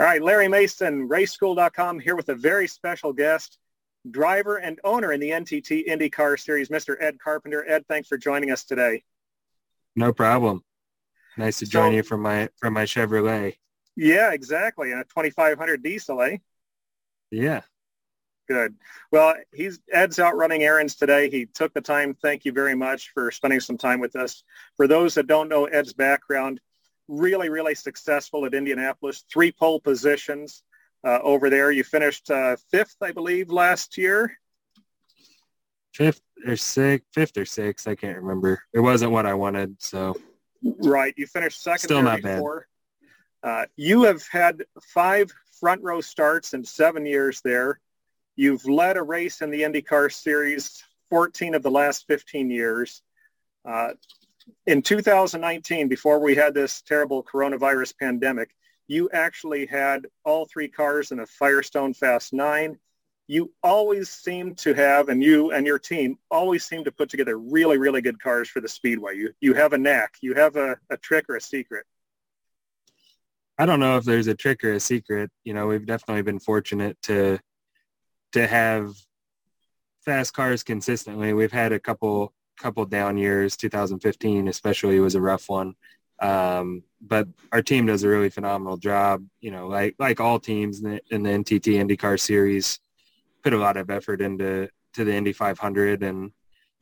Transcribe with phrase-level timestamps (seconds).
[0.00, 3.58] All right, Larry Mason, raceschool.com here with a very special guest,
[4.08, 6.94] driver and owner in the NTT IndyCar Series, Mr.
[7.00, 7.68] Ed Carpenter.
[7.68, 9.02] Ed, thanks for joining us today.
[9.96, 10.62] No problem.
[11.36, 13.56] Nice to join you from my from my Chevrolet.
[13.96, 14.92] Yeah, exactly.
[14.92, 16.36] And a 2500 diesel, eh?
[17.32, 17.62] Yeah.
[18.46, 18.76] Good.
[19.10, 21.28] Well, he's Ed's out running errands today.
[21.28, 22.14] He took the time.
[22.14, 24.44] Thank you very much for spending some time with us.
[24.76, 26.60] For those that don't know Ed's background,
[27.08, 29.24] really, really successful at Indianapolis.
[29.32, 30.62] Three pole positions
[31.04, 31.70] uh, over there.
[31.70, 34.38] You finished uh, fifth, I believe, last year.
[35.92, 37.88] Fifth or sixth, fifth or sixth.
[37.88, 38.62] I can't remember.
[38.72, 40.16] It wasn't what I wanted, so.
[40.62, 41.14] Right.
[41.16, 41.80] You finished second.
[41.80, 42.42] Still not bad.
[43.42, 47.80] Uh, you have had five front row starts in seven years there.
[48.36, 53.02] You've led a race in the IndyCar Series 14 of the last 15 years.
[53.64, 53.90] Uh,
[54.66, 58.50] in 2019, before we had this terrible coronavirus pandemic,
[58.86, 62.78] you actually had all three cars in a Firestone Fast 9.
[63.26, 67.38] You always seem to have, and you and your team always seem to put together
[67.38, 69.16] really, really good cars for the Speedway.
[69.16, 70.14] You, you have a knack.
[70.22, 71.84] You have a, a trick or a secret.
[73.58, 75.30] I don't know if there's a trick or a secret.
[75.44, 77.38] You know, we've definitely been fortunate to
[78.32, 78.94] to have
[80.04, 81.32] fast cars consistently.
[81.32, 83.56] We've had a couple couple down years.
[83.56, 85.74] 2015 especially was a rough one.
[86.20, 89.24] Um, but our team does a really phenomenal job.
[89.40, 92.80] You know, like like all teams in the, in the NTT IndyCar series,
[93.42, 96.32] put a lot of effort into to the Indy 500, and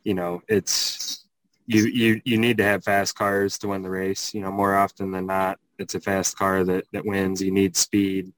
[0.05, 1.27] you know, it's
[1.66, 4.33] you you you need to have fast cars to win the race.
[4.33, 7.42] You know, more often than not, it's a fast car that that wins.
[7.42, 8.33] You need speed,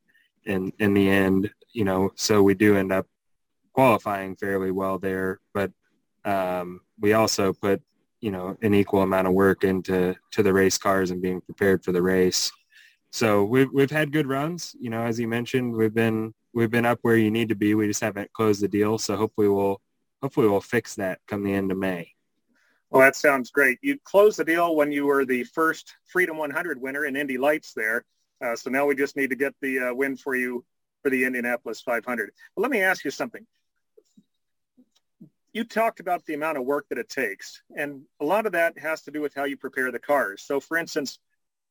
[0.47, 1.50] in in the end.
[1.73, 3.06] You know, so we do end up
[3.73, 5.70] qualifying fairly well there, but
[6.29, 7.83] um, we also put
[8.21, 11.83] you know an equal amount of work into to the race cars and being prepared
[11.85, 12.51] for the race.
[13.11, 14.77] So we've we've had good runs.
[14.79, 17.75] You know, as you mentioned, we've been we've been up where you need to be.
[17.75, 18.98] We just haven't closed the deal.
[18.98, 19.81] So hopefully we'll
[20.23, 22.12] hopefully we'll fix that come the end of May.
[22.91, 23.79] Well, that sounds great.
[23.83, 27.75] You closed the deal when you were the first Freedom 100 winner in Indy Lights
[27.75, 28.05] there.
[28.42, 30.64] Uh, so now we just need to get the uh, win for you
[31.02, 32.31] for the Indianapolis 500.
[32.57, 33.47] But let me ask you something
[35.58, 38.79] you talked about the amount of work that it takes, and a lot of that
[38.79, 40.45] has to do with how you prepare the cars.
[40.46, 41.19] So, for instance,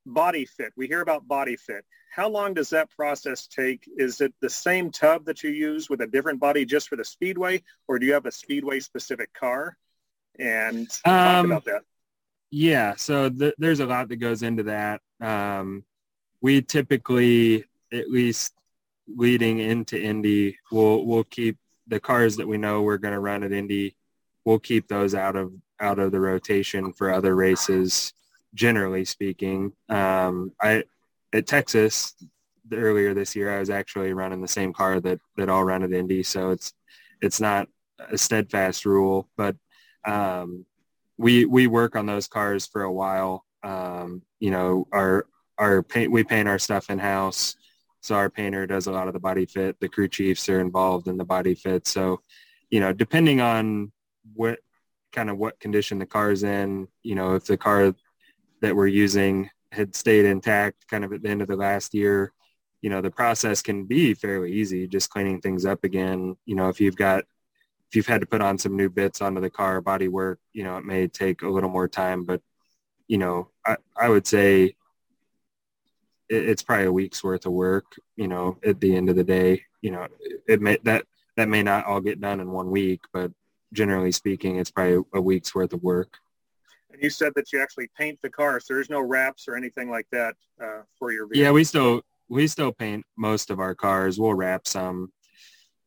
[0.06, 0.74] body fit.
[0.76, 1.86] We hear about body fit.
[2.14, 3.90] How long does that process take?
[3.96, 7.06] Is it the same tub that you use with a different body just for the
[7.06, 9.78] speedway, or do you have a speedway specific car?
[10.38, 11.84] And talk um, about that.
[12.52, 15.00] Yeah, so th- there's a lot that goes into that.
[15.22, 15.86] Um,
[16.42, 18.54] we typically, at least
[19.08, 23.44] leading into Indy, we'll we'll keep the cars that we know we're going to run
[23.44, 23.96] at Indy,
[24.46, 28.14] we'll keep those out of out of the rotation for other races.
[28.54, 30.84] Generally speaking, um, I
[31.34, 32.16] at Texas
[32.74, 35.92] earlier this year, I was actually running the same car that that all run at
[35.94, 36.74] Indy, so it's
[37.22, 37.68] it's not
[38.10, 39.56] a steadfast rule, but
[40.06, 40.66] um,
[41.18, 43.44] we we work on those cars for a while.
[43.64, 45.26] Um, you know, our
[45.58, 47.56] our paint we paint our stuff in house.
[48.08, 49.82] So our painter does a lot of the body fit.
[49.82, 51.86] The crew chiefs are involved in the body fit.
[51.88, 52.22] So,
[52.70, 53.92] you know, depending on
[54.34, 54.60] what
[55.12, 57.94] kind of what condition the car's in, you know, if the car
[58.62, 62.32] that we're using had stayed intact kind of at the end of the last year,
[62.82, 66.38] you know, the process can be fairly easy, just cleaning things up again.
[66.46, 67.26] You know, if you've got,
[67.90, 70.64] if you've had to put on some new bits onto the car body work, you
[70.64, 72.42] know, it may take a little more time, but,
[73.10, 74.77] you know, I, I would say
[76.30, 79.64] it's probably a week's worth of work, you know, at the end of the day,
[79.82, 80.08] you know,
[80.48, 81.06] it may, that,
[81.38, 83.32] that may not all get done in one week, but
[83.74, 86.18] generally speaking, it's probably a week's worth of work.
[86.92, 89.90] And you said that you actually paint the car, so there's no wraps or anything
[89.90, 91.44] like that uh, for your vehicle.
[91.44, 94.20] Yeah, we still, we still paint most of our cars.
[94.20, 95.12] We'll wrap some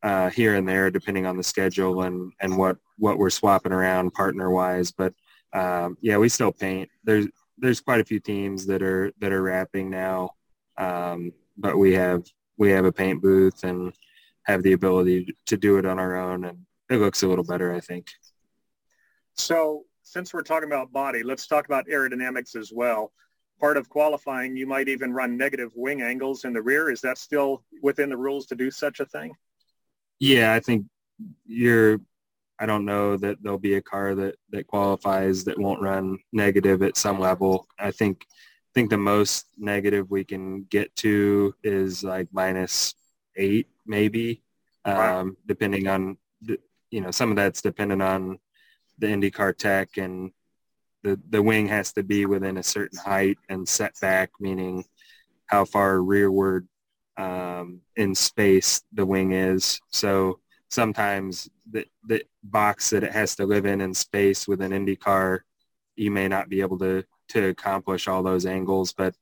[0.03, 4.13] uh, here and there, depending on the schedule and, and what, what we're swapping around
[4.15, 4.91] partner wise.
[4.91, 5.13] But
[5.53, 6.89] um, yeah, we still paint.
[7.05, 7.27] There's,
[7.61, 10.31] there's quite a few teams that are that are wrapping now,
[10.77, 12.25] um, but we have
[12.57, 13.93] we have a paint booth and
[14.45, 17.75] have the ability to do it on our own, and it looks a little better,
[17.75, 18.09] I think.
[19.35, 23.13] So, since we're talking about body, let's talk about aerodynamics as well.
[23.61, 26.91] Part of qualifying, you might even run negative wing angles in the rear.
[26.91, 29.33] Is that still within the rules to do such a thing?
[30.19, 30.87] Yeah, I think
[31.47, 32.01] you're
[32.61, 36.83] I don't know that there'll be a car that, that qualifies that won't run negative
[36.83, 37.67] at some level.
[37.79, 42.95] I think I think the most negative we can get to is like minus
[43.35, 44.43] eight, maybe,
[44.87, 45.21] wow.
[45.21, 46.59] um, depending on the,
[46.91, 48.39] you know some of that's dependent on
[48.99, 50.31] the IndyCar tech and
[51.03, 54.85] the the wing has to be within a certain height and setback, meaning
[55.47, 56.69] how far rearward
[57.17, 59.81] um, in space the wing is.
[59.89, 64.73] So sometimes the, the box that it has to live in in space with an
[64.73, 65.41] IndyCar,
[65.97, 69.15] you may not be able to, to accomplish all those angles, but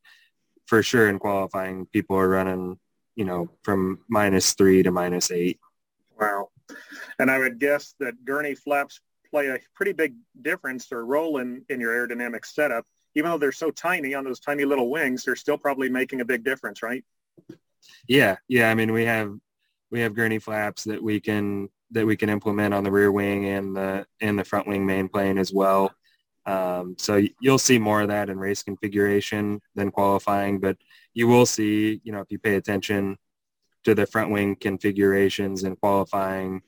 [0.67, 2.79] for sure in qualifying, people are running,
[3.17, 5.59] you know, from minus three to minus eight.
[6.21, 6.51] Wow.
[7.19, 11.65] And I would guess that gurney flaps play a pretty big difference or role in,
[11.69, 12.85] in your aerodynamic setup.
[13.15, 16.25] Even though they're so tiny on those tiny little wings, they're still probably making a
[16.25, 17.05] big difference, right?
[18.07, 18.71] Yeah, yeah.
[18.71, 19.35] I mean, we have
[19.91, 23.47] we have gurney flaps that we can that we can implement on the rear wing
[23.47, 25.91] and the and the front wing main plane as well.
[26.47, 30.79] Um, so you'll see more of that in race configuration than qualifying, but
[31.13, 33.19] you will see, you know, if you pay attention
[33.85, 36.63] to the front wing configurations and qualifying,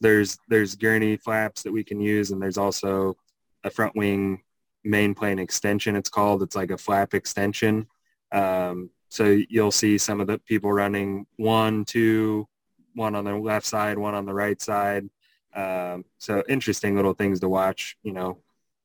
[0.00, 3.16] there's there's gurney flaps that we can use, and there's also
[3.64, 4.42] a front wing
[4.84, 5.96] main plane extension.
[5.96, 6.42] It's called.
[6.42, 7.86] It's like a flap extension.
[8.32, 12.46] Um, so you'll see some of the people running one, two,
[12.96, 15.08] one on the left side, one on the right side.
[15.54, 18.42] Um, so interesting little things to watch, you know,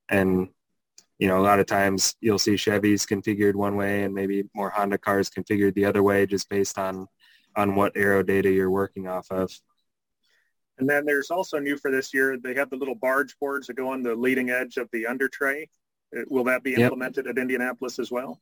[0.09, 0.49] and
[1.17, 4.71] you know, a lot of times you'll see Chevys configured one way and maybe more
[4.71, 7.07] Honda cars configured the other way just based on
[7.55, 9.51] on what aero data you're working off of.
[10.79, 13.75] And then there's also new for this year, they have the little barge boards that
[13.75, 15.69] go on the leading edge of the under tray.
[16.17, 17.35] Uh, will that be implemented yep.
[17.35, 18.41] at Indianapolis as well?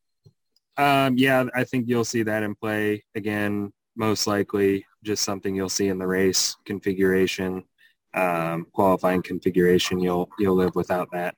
[0.78, 3.74] Um, yeah, I think you'll see that in play again.
[4.00, 7.66] Most likely, just something you'll see in the race configuration,
[8.14, 10.00] um, qualifying configuration.
[10.00, 11.36] You'll you'll live without that.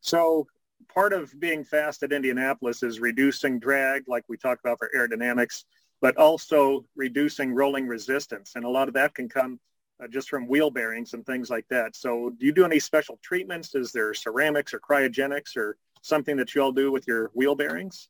[0.00, 0.46] So
[0.88, 5.64] part of being fast at Indianapolis is reducing drag, like we talked about for aerodynamics,
[6.00, 9.58] but also reducing rolling resistance, and a lot of that can come
[10.00, 11.96] uh, just from wheel bearings and things like that.
[11.96, 13.74] So do you do any special treatments?
[13.74, 18.08] Is there ceramics or cryogenics or something that you all do with your wheel bearings?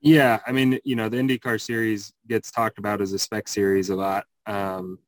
[0.00, 3.90] Yeah, I mean, you know, the IndyCar series gets talked about as a spec series
[3.90, 4.98] a lot, um,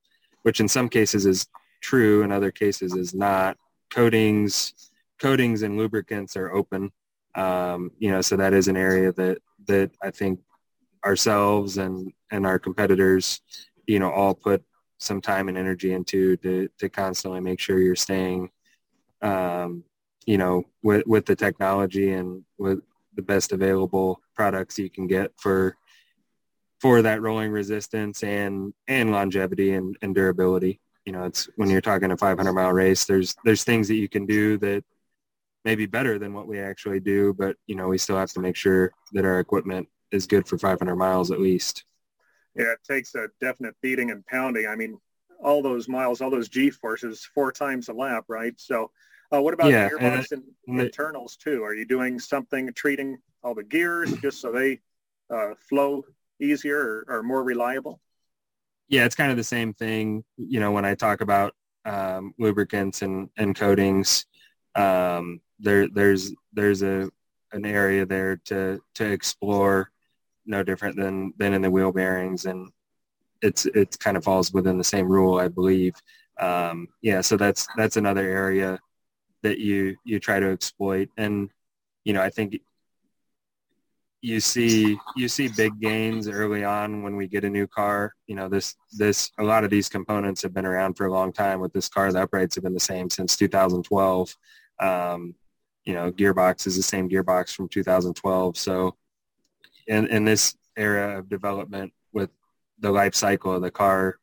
[0.42, 1.46] which in some cases is
[1.80, 3.56] true, in other cases is not.
[3.90, 4.90] Coatings,
[5.20, 6.90] coatings and lubricants are open,
[7.34, 10.40] um, you know, so that is an area that that I think
[11.04, 13.40] ourselves and and our competitors,
[13.86, 14.62] you know, all put
[14.98, 18.50] some time and energy into to to constantly make sure you're staying
[19.22, 19.84] um,
[20.26, 22.80] you know, with, with the technology and with
[23.14, 25.76] the best available products you can get for
[26.80, 30.80] for that rolling resistance and and longevity and, and durability.
[31.04, 34.08] You know, it's when you're talking a 500 mile race, there's there's things that you
[34.08, 34.84] can do that
[35.64, 38.40] may be better than what we actually do, but you know, we still have to
[38.40, 41.84] make sure that our equipment is good for 500 miles at least.
[42.54, 44.66] Yeah, it takes a definite beating and pounding.
[44.68, 44.98] I mean,
[45.42, 48.54] all those miles, all those G forces, four times a lap, right?
[48.56, 48.90] So
[49.34, 51.64] uh, what about yeah, gearbox and, and internals too?
[51.64, 54.80] Are you doing something treating all the gears just so they
[55.30, 56.04] uh, flow
[56.40, 58.00] easier or, or, more reliable?
[58.88, 60.24] Yeah, it's kind of the same thing.
[60.36, 61.54] You know, when I talk about
[61.84, 64.26] um, lubricants and, and coatings,
[64.74, 67.10] um, there there's there's a
[67.52, 69.90] an area there to to explore,
[70.46, 72.70] no different than than in the wheel bearings, and
[73.42, 75.94] it's it kind of falls within the same rule, I believe.
[76.40, 78.78] Um, yeah, so that's that's another area
[79.42, 81.50] that you you try to exploit and
[82.04, 82.58] you know i think
[84.20, 88.14] you see you see big gains early on when we get a new car.
[88.26, 91.32] You know this this a lot of these components have been around for a long
[91.32, 94.36] time with this car the uprights have been the same since 2012
[94.80, 95.34] um,
[95.84, 98.96] you know gearbox is the same gearbox from 2012 so
[99.86, 102.30] in in this era of development with
[102.80, 104.18] the life cycle of the car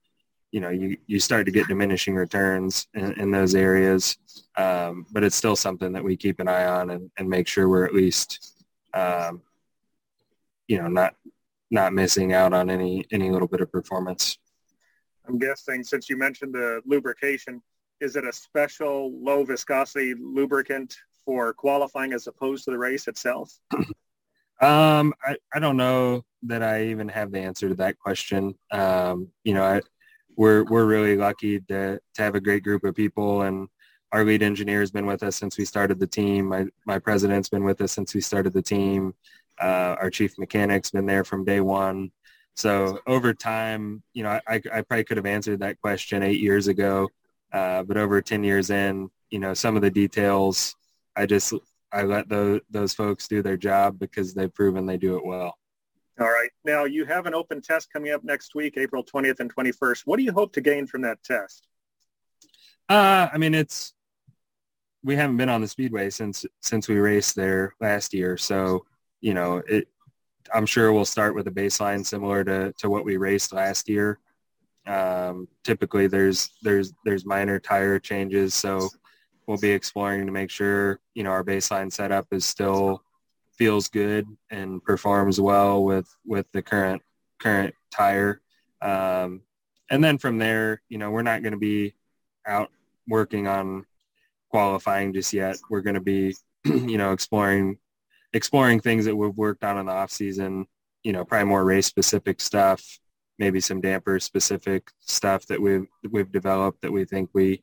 [0.56, 4.18] you know you, you start to get diminishing returns in, in those areas.
[4.56, 7.68] Um, but it's still something that we keep an eye on and, and make sure
[7.68, 9.42] we're at least um,
[10.68, 11.16] you know not
[11.72, 14.38] not missing out on any any little bit of performance
[15.28, 17.62] i'm guessing since you mentioned the lubrication
[18.02, 23.52] is it a special low viscosity lubricant for qualifying as opposed to the race itself
[24.62, 29.30] um I, I don't know that i even have the answer to that question um
[29.44, 29.82] you know i
[30.38, 33.68] we're we're really lucky to to have a great group of people and
[34.16, 36.46] our lead engineer has been with us since we started the team.
[36.46, 39.14] My my president's been with us since we started the team.
[39.60, 42.12] Uh, our chief mechanic's been there from day one.
[42.56, 46.68] So over time, you know, I, I probably could have answered that question eight years
[46.68, 47.10] ago,
[47.52, 50.76] uh, but over 10 years in, you know, some of the details,
[51.16, 51.54] I just,
[51.92, 55.58] I let those, those folks do their job because they've proven they do it well.
[56.20, 56.50] All right.
[56.64, 60.04] Now you have an open test coming up next week, April 20th and 21st.
[60.06, 61.68] What do you hope to gain from that test?
[62.88, 63.94] Uh, I mean, it's,
[65.04, 68.38] we haven't been on the speedway since, since we raced there last year.
[68.38, 68.86] So,
[69.22, 69.88] you know, it,
[70.54, 74.20] I'm sure we'll start with a baseline similar to, to what we raced last year.
[74.86, 78.54] Um, typically there's, there's, there's minor tire changes.
[78.54, 78.90] So
[79.48, 83.02] we'll be exploring to make sure, you know, our baseline setup is still
[83.58, 87.02] feels good and performs well with, with the current,
[87.40, 88.42] current tire.
[88.82, 89.42] Um,
[89.90, 91.96] and then from there, you know, we're not going to be
[92.46, 92.70] out
[93.08, 93.86] working on
[94.50, 95.58] qualifying just yet.
[95.70, 97.78] We're going to be, you know, exploring
[98.36, 100.68] exploring things that we've worked on in the off season.
[101.04, 103.00] You know, probably more race specific stuff,
[103.40, 107.62] maybe some damper specific stuff that we've we've developed that we think we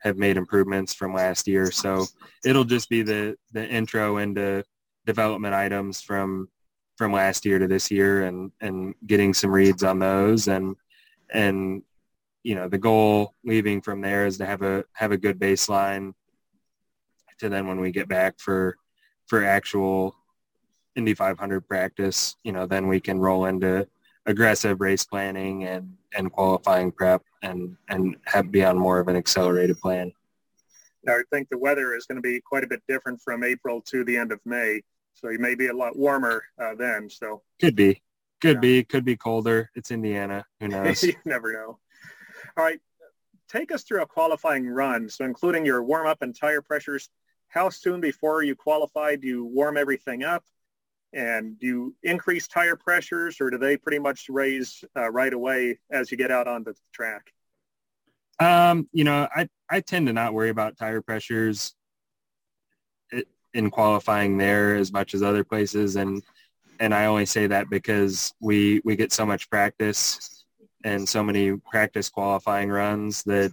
[0.00, 1.70] have made improvements from last year.
[1.70, 2.06] So
[2.44, 4.64] it'll just be the the intro into
[5.04, 6.48] development items from
[6.96, 10.76] from last year to this year and and getting some reads on those and
[11.32, 11.82] and
[12.42, 16.12] you know the goal leaving from there is to have a have a good baseline
[17.38, 18.76] to then when we get back for
[19.26, 20.14] for actual
[20.94, 23.86] Indy 500 practice, you know, then we can roll into
[24.24, 29.16] aggressive race planning and, and qualifying prep and, and have be on more of an
[29.16, 30.12] accelerated plan.
[31.08, 34.04] I think the weather is going to be quite a bit different from April to
[34.04, 34.80] the end of May.
[35.14, 37.08] So you may be a lot warmer uh, then.
[37.08, 38.02] So could be,
[38.40, 38.60] could yeah.
[38.60, 39.70] be, could be colder.
[39.74, 40.44] It's Indiana.
[40.60, 41.02] Who knows?
[41.02, 41.78] you never know.
[42.56, 42.80] All right.
[43.48, 45.08] Take us through a qualifying run.
[45.08, 47.08] So including your warm up and tire pressures,
[47.48, 50.44] how soon before you qualify do you warm everything up?
[51.12, 55.78] And do you increase tire pressures or do they pretty much raise uh, right away
[55.90, 57.32] as you get out onto the track?
[58.38, 61.74] Um, you know, I, I tend to not worry about tire pressures
[63.54, 65.96] in qualifying there as much as other places.
[65.96, 66.22] And,
[66.78, 70.44] and I only say that because we, we get so much practice
[70.84, 73.52] and so many practice qualifying runs that,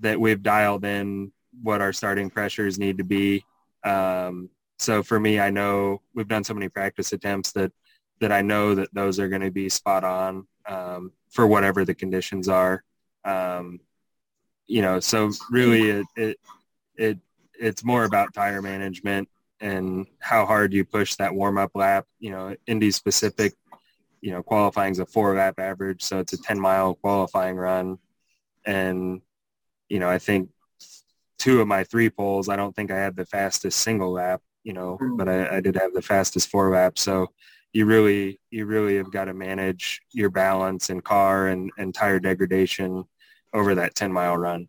[0.00, 1.30] that we've dialed in
[1.62, 3.44] what our starting pressures need to be.
[3.84, 7.72] Um, so for me, I know we've done so many practice attempts that
[8.20, 11.94] that I know that those are going to be spot on um, for whatever the
[11.94, 12.82] conditions are.
[13.24, 13.80] Um,
[14.66, 16.36] you know, so really it, it
[16.96, 17.18] it
[17.58, 19.28] it's more about tire management
[19.60, 22.06] and how hard you push that warm up lap.
[22.18, 23.54] You know, Indy specific.
[24.20, 27.98] You know, qualifying is a four lap average, so it's a ten mile qualifying run,
[28.64, 29.20] and
[29.90, 30.48] you know, I think
[31.44, 34.72] two of my three poles, I don't think I had the fastest single lap, you
[34.72, 35.18] know, mm.
[35.18, 36.98] but I, I did have the fastest four lap.
[36.98, 37.26] So
[37.74, 42.18] you really, you really have got to manage your balance and car and, and tire
[42.18, 43.04] degradation
[43.52, 44.68] over that 10 mile run.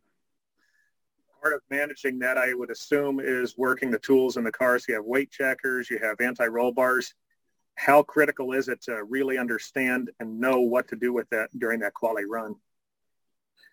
[1.42, 4.78] Part of managing that, I would assume, is working the tools in the car.
[4.78, 7.14] So you have weight jackers, you have anti-roll bars.
[7.76, 11.80] How critical is it to really understand and know what to do with that during
[11.80, 12.56] that quality run?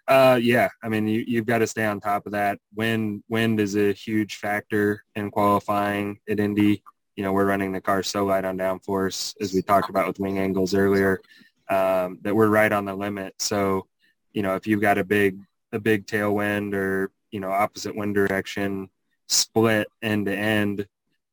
[0.09, 2.59] Uh, yeah, I mean, you, you've got to stay on top of that.
[2.75, 6.83] Wind, wind is a huge factor in qualifying at Indy.
[7.17, 10.19] You know, we're running the car so light on downforce, as we talked about with
[10.19, 11.21] wing angles earlier,
[11.69, 13.35] um, that we're right on the limit.
[13.39, 13.87] So,
[14.33, 15.39] you know, if you've got a big,
[15.73, 18.89] a big tailwind or, you know, opposite wind direction
[19.29, 20.87] split end to end,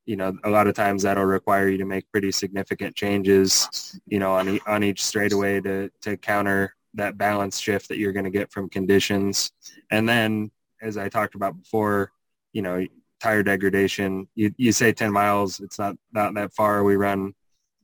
[0.06, 4.20] you know, a lot of times that'll require you to make pretty significant changes, you
[4.20, 8.26] know, on, e- on each straightaway to, to counter that balance shift that you're going
[8.26, 9.52] to get from conditions.
[9.92, 12.12] And then, as I talked about before,
[12.54, 12.86] you know,
[13.20, 16.84] tire degradation, you, you say 10 miles, it's not, not that far.
[16.84, 17.34] We run,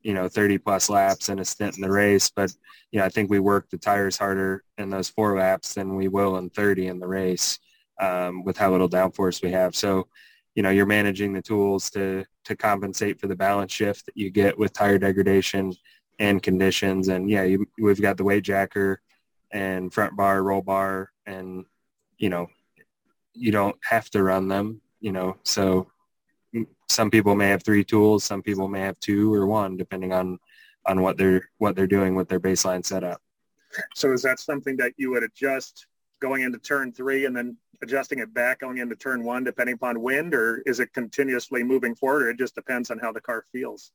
[0.02, 2.52] you know, 30 plus laps and a stint in the race, but,
[2.92, 6.08] you know, I think we work the tires harder in those four laps than we
[6.08, 7.60] will in 30 in the race
[8.00, 9.76] um, with how little downforce we have.
[9.76, 10.08] So,
[10.56, 14.30] you know, you're managing the tools to, to compensate for the balance shift that you
[14.30, 15.74] get with tire degradation
[16.20, 17.08] and conditions.
[17.08, 19.02] And yeah, you, we've got the weight jacker
[19.52, 21.66] and front bar, roll bar, and
[22.18, 22.48] you know,
[23.34, 24.82] you don't have to run them.
[25.00, 25.88] You know, so
[26.90, 30.40] some people may have three tools, some people may have two or one, depending on
[30.86, 33.22] on what they're what they're doing with their baseline setup.
[33.94, 35.88] So is that something that you would adjust
[36.22, 40.02] going into turn three and then adjusting it back going into turn one depending upon
[40.02, 43.46] wind or is it continuously moving forward or it just depends on how the car
[43.52, 43.92] feels?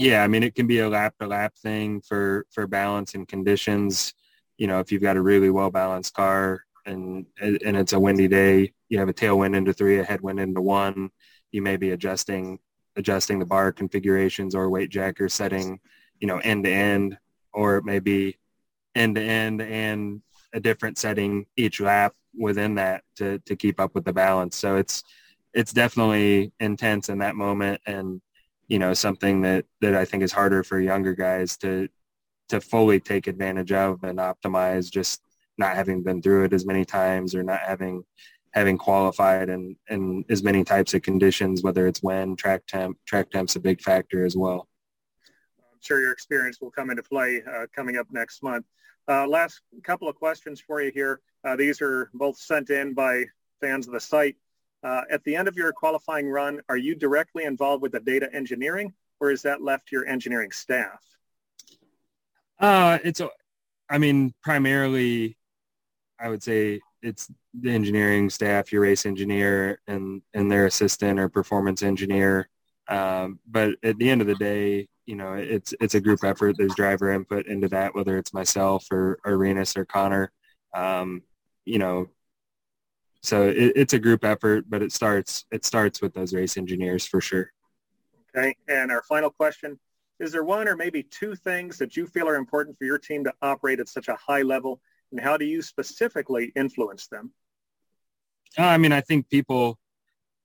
[0.00, 3.26] Yeah, I mean, it can be a lap to lap thing for for balance and
[3.26, 4.14] conditions.
[4.56, 8.28] You know, if you've got a really well balanced car and and it's a windy
[8.28, 11.10] day, you have a tailwind into three, a headwind into one.
[11.50, 12.60] You may be adjusting
[12.94, 15.80] adjusting the bar configurations or weight jacker setting,
[16.20, 17.18] you know, end to end,
[17.52, 18.36] or it may be
[18.94, 23.96] end to end and a different setting each lap within that to to keep up
[23.96, 24.56] with the balance.
[24.56, 25.02] So it's
[25.54, 28.20] it's definitely intense in that moment and
[28.68, 31.88] you know, something that, that I think is harder for younger guys to,
[32.50, 35.20] to fully take advantage of and optimize just
[35.56, 38.04] not having been through it as many times or not having,
[38.52, 43.30] having qualified in, in as many types of conditions, whether it's when track temp, track
[43.30, 44.68] temp's a big factor as well.
[45.58, 48.66] I'm sure your experience will come into play uh, coming up next month.
[49.08, 51.20] Uh, last couple of questions for you here.
[51.44, 53.24] Uh, these are both sent in by
[53.60, 54.36] fans of the site.
[54.82, 58.28] Uh, at the end of your qualifying run, are you directly involved with the data
[58.32, 61.00] engineering or is that left to your engineering staff?
[62.60, 63.20] Uh, it's,
[63.90, 65.36] I mean, primarily,
[66.20, 71.28] I would say it's the engineering staff, your race engineer and, and their assistant or
[71.28, 72.48] performance engineer.
[72.88, 76.56] Um, but at the end of the day, you know, it's, it's a group effort.
[76.56, 80.32] There's driver input into that, whether it's myself or, or or Conor.
[80.74, 81.22] Um,
[81.64, 82.08] you know,
[83.22, 87.06] so it, it's a group effort, but it starts, it starts with those race engineers
[87.06, 87.52] for sure.
[88.36, 88.54] Okay.
[88.68, 89.78] And our final question,
[90.20, 93.24] is there one or maybe two things that you feel are important for your team
[93.24, 97.32] to operate at such a high level and how do you specifically influence them?
[98.58, 99.78] Uh, I mean, I think people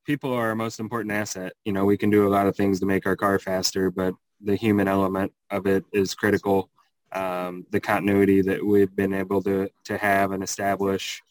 [0.06, 1.54] people are our most important asset.
[1.64, 4.14] You know, we can do a lot of things to make our car faster, but
[4.42, 6.70] the human element of it is critical.
[7.14, 11.22] Um, the continuity that we've been able to to have and establish,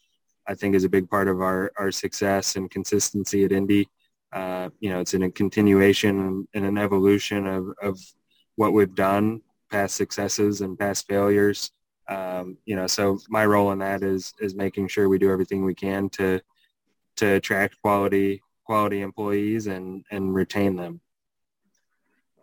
[0.46, 3.88] I think, is a big part of our our success and consistency at Indy.
[4.32, 7.98] Uh, you know, it's in a continuation and an evolution of, of
[8.56, 11.70] what we've done, past successes and past failures.
[12.08, 15.64] Um, you know, so my role in that is is making sure we do everything
[15.64, 16.40] we can to
[17.16, 21.00] to attract quality quality employees and and retain them.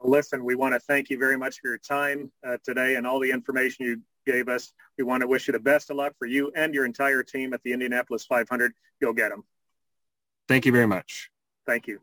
[0.02, 3.20] Listen, we want to thank you very much for your time uh, today and all
[3.20, 4.74] the information you gave us.
[4.98, 7.54] We want to wish you the best of luck for you and your entire team
[7.54, 8.74] at the Indianapolis 500.
[9.00, 9.44] You'll get them.
[10.48, 11.30] Thank you very much.
[11.66, 12.02] Thank you.